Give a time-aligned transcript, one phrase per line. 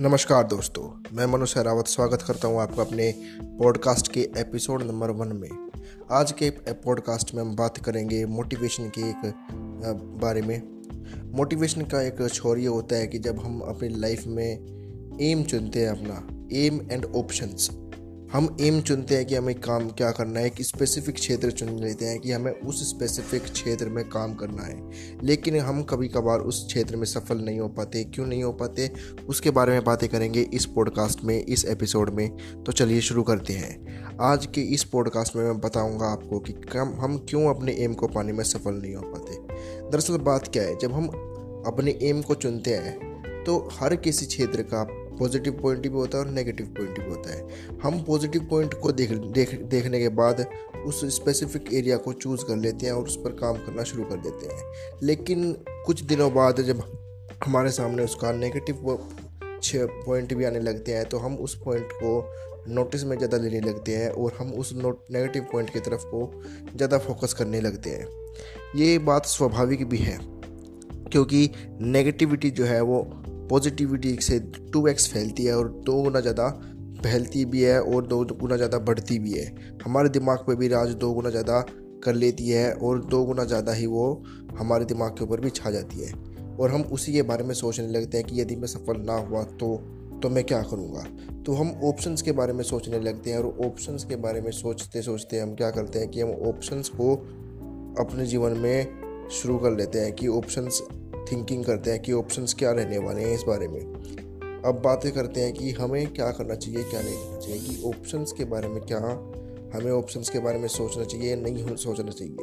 [0.00, 5.36] नमस्कार दोस्तों, मैं मनु सहरावत स्वागत करता हूँ आपका अपने पॉडकास्ट के एपिसोड नंबर वन
[5.36, 5.70] में।
[6.10, 9.32] आज के पॉडकास्ट में हम बात करेंगे मोटिवेशन के एक
[10.22, 10.62] बारे में।
[11.36, 15.80] मोटिवेशन का एक छोर ये होता है कि जब हम अपनी लाइफ में एम चुनते
[15.80, 17.70] हैं अपना एम एंड ऑप्शंस
[18.32, 22.04] हम एम चुनते हैं कि हमें काम क्या करना है, एक स्पेसिफिक क्षेत्र चुन लेते
[22.04, 24.90] हैं कि हमें उस स्पेसिफिक क्षेत्र में काम करना है।
[25.22, 28.92] लेकिन हम कभी कभार उस क्षेत्र में सफल नहीं हो पाते। क्यों नहीं हो पाते?
[29.28, 33.52] उसके बारे में बातें करेंगे इस पॉडकास्ट में, इस एपिसोड में। तो चलिए शुरू करते
[33.52, 37.94] हैं। आज के इस पॉडकास्ट में मैं बताऊँगा आपको कि कम, हम क्यों अपने एम
[37.94, 39.36] को पाने में सफल नहीं हो पाते।
[39.90, 40.78] दरअसल बात क्या है?
[40.78, 41.06] जब हम
[41.66, 43.10] अपने एम को चुनते हैं
[43.44, 47.34] तो हर किसी क्षेत्र का पॉजिटिव पॉइंट भी होता है और नेगेटिव पॉइंट भी होता
[47.34, 50.46] है। हम पॉजिटिव पॉइंट को देख देख, देखने के बाद
[50.86, 54.16] उस स्पेसिफिक एरिया को चूज़ कर लेते हैं और उस पर काम करना शुरू कर
[54.18, 55.52] देते हैं। लेकिन
[55.86, 56.82] कुछ दिनों बाद जब
[57.44, 58.98] हमारे सामने उसका नेगेटिव
[59.62, 62.12] छः पॉइंट भी आने लगते हैं तो हम उस पॉइंट को
[62.68, 66.42] नोटिस में ज़्यादा लेने लगते हैं और हम उस नोट नेगेटिव पॉइंट की तरफ़ को
[66.76, 68.06] ज़्यादा फोकस करने लगते हैं।
[68.76, 70.18] ये बात स्वाभाविक भी है,
[71.12, 71.50] क्योंकि
[71.82, 73.00] नेगेटिविटी जो है वो
[73.50, 74.38] पॉजिटिविटी से
[74.72, 76.48] टू एक्स फैलती है और दो गुना ज़्यादा
[77.02, 79.44] फैलती भी है और दो गुना ज़्यादा बढ़ती भी है।
[79.84, 81.60] हमारे दिमाग पर भी राज दो गुना ज़्यादा
[82.04, 84.04] कर लेती है और दो गुना ज़्यादा ही वो
[84.58, 86.12] हमारे दिमाग के ऊपर भी छा जाती है।
[86.56, 89.42] और हम उसी के बारे में सोचने लगते हैं कि यदि मैं सफल ना हुआ
[89.42, 89.76] तो
[90.22, 91.02] तो मैं क्या करूँगा?
[91.42, 95.02] तो हम ऑप्शंस के बारे में सोचने लगते हैं और ऑप्शंस के बारे में सोचते
[95.02, 97.14] सोचते हम क्या करते हैं कि हम ऑप्शंस को
[98.02, 100.82] अपने जीवन में शुरू कर लेते हैं कि ऑप्शंस
[101.32, 103.80] थिंकिंग करते हैं कि ऑप्शंस क्या रहने वाले हैं इस बारे में।
[104.64, 108.32] अब बातें करते हैं कि हमें क्या करना चाहिए, क्या नहीं करना चाहिए, कि ऑप्शंस
[108.32, 108.98] के बारे में क्या,
[109.74, 112.36] हमें ऑप्शंस के बारे में सोचना चाहिए नहीं सोचना चाहिए।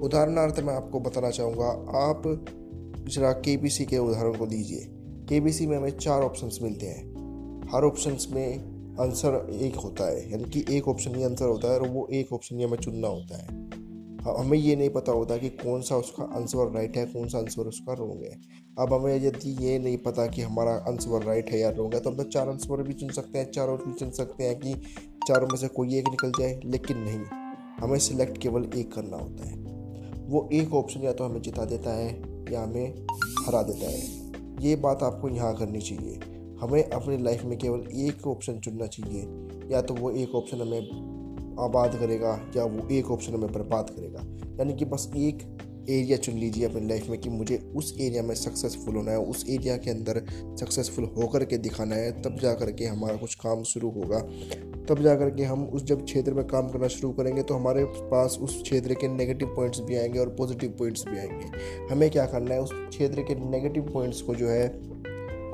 [0.00, 1.66] उदाहरणार्थ मैं आपको बताना चाहूँगा,
[1.98, 2.22] आप
[3.08, 4.88] जरा के के उदाहरण को लीजिए
[5.28, 7.14] के में हमें चार ऑप्शंस मिलते हैं।
[7.74, 11.80] हर ऑप्शंस में आंसर एक होता है, यानी कि एक ऑप्शन ही आंसर होता है
[11.80, 13.63] और वो एक ऑप्शन ही हमें चुनना होता है।
[14.30, 17.62] हमें ये नहीं पता होता कि कौन सा उसका आंसर राइट है, कौन सा आंसर
[17.62, 18.40] उसका रॉन्ग है।
[18.78, 22.10] अब हमें यदि ये नहीं पता कि हमारा आंसर राइट है या रॉन्ग है तो
[22.10, 24.74] हम तो चार आंसर भी चुन सकते हैं, चार भी चुन सकते हैं कि
[25.28, 27.24] चारों में से कोई एक निकल जाए, लेकिन नहीं।
[27.80, 29.56] हमें सिलेक्ट केवल एक करना होता है।
[30.26, 33.06] वो एक ऑप्शन या तो हमें जिता देता है, या हमें
[33.46, 36.14] हरा देता है। ये बात आपको यहाँ करनी चाहिए।
[36.60, 39.20] हमें अपनी लाइफ में केवल एक ऑप्शन चुनना चाहिए,
[39.72, 41.13] या तो वो एक ऑप्शन हमें
[41.60, 44.20] आबाद करेगा या वो एक ऑप्शन में बर्बाद करेगा।
[44.58, 45.56] यानी कि बस एक
[45.90, 49.44] एरिया चुन लीजिए अपनी लाइफ में कि मुझे उस एरिया में सक्सेसफुल होना है, उस
[49.48, 50.26] एरिया के अंदर
[50.60, 54.18] सक्सेसफुल होकर के दिखाना है, तब जा कर के हमारा कुछ काम शुरू होगा।
[54.88, 57.84] तब जा कर के हम उस जब क्षेत्र में काम करना शुरू करेंगे तो हमारे
[57.84, 61.46] पास उस क्षेत्र के नेगेटिव पॉइंट्स भी आएँगे और पॉजिटिव पॉइंट्स भी आएँगे।
[61.92, 62.60] हमें क्या करना है?
[62.60, 64.68] उस क्षेत्र के नेगेटिव पॉइंट्स को जो है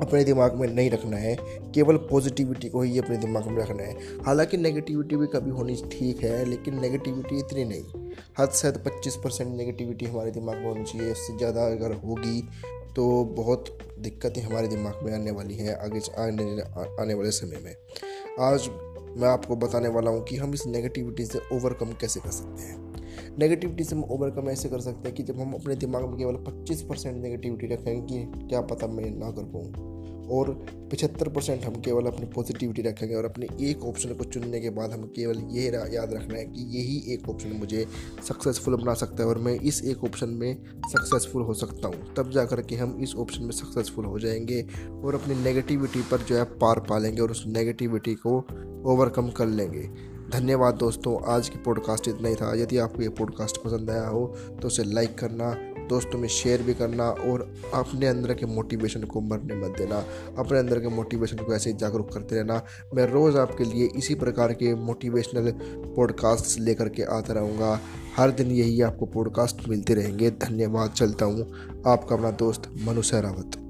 [0.00, 1.36] अपने दिमाग में नहीं रखना है,
[1.74, 6.22] केवल पॉजिटिविटी को ही अपने दिमाग में रखना है। हालाँकि नेगेटिविटी भी कभी होनी ठीक
[6.24, 10.84] है, लेकिन नेगेटिविटी इतनी नहीं। हद से हद पच्चीस परसेंट नेगेटिविटी हमारे दिमाग में होनी
[10.84, 12.40] चाहिए, उससे ज़्यादा अगर होगी
[12.96, 16.44] तो बहुत दिक्कतें हमारे दिमाग में आने वाली हैं आगे आने
[17.00, 17.74] आने वाले समय में।
[18.40, 18.68] आज
[19.16, 23.38] मैं आपको बताने वाला हूँ कि हम इस नेगेटिविटी से ओवरकम कैसे कर सकते हैं।
[23.38, 26.36] नेगेटिविटी से हम ओवरकम ऐसे कर सकते हैं कि जब हम अपने दिमाग में केवल
[26.44, 29.89] 25 परसेंट नेगेटिविटी रखेंगे कि क्या पता मैं ना कर पाऊँ।
[30.30, 34.70] और पचहत्तर परसेंट हम केवल अपनी पॉजिटिविटी रखेंगे और अपने एक ऑप्शन को चुनने के
[34.70, 35.62] बाद हम केवल ये
[35.94, 37.86] याद रखना है कि यही एक ऑप्शन मुझे
[38.28, 42.30] सक्सेसफुल बना सकता है और मैं इस एक ऑप्शन में सक्सेसफुल हो सकता हूँ। तब
[42.30, 46.36] जा कर के हम इस ऑप्शन में सक्सेसफुल हो जाएँगे और अपनी नेगेटिविटी पर जो
[46.36, 48.38] है पार पा लेंगे और उस नेगेटिविटी को
[48.86, 49.88] ओवरकम कर लेंगे।
[50.32, 54.26] धन्यवाद दोस्तों, आज की पॉडकास्ट इतना ही था। यदि आपको ये पॉडकास्ट पसंद आया हो
[54.62, 59.20] तो उसे लाइक करना दोस्तों में शेयर भी करना और अपने अंदर के मोटिवेशन को
[59.20, 60.04] मरने मत देना।
[60.38, 62.64] अपने अंदर के मोटिवेशन को ऐसे जागरूक करते रहना।
[62.94, 65.52] मैं रोज़ आपके लिए इसी प्रकार के मोटिवेशनल
[65.96, 67.80] पॉडकास्ट लेकर के आता रहूँगा।
[68.16, 71.52] हर दिन यही आपको पॉडकास्ट मिलते रहेंगे। धन्यवाद। चलता हूँ।
[71.86, 73.69] आपका अपना दोस्त मनु सहरावत।